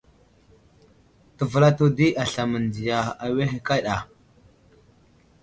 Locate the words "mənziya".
2.55-2.99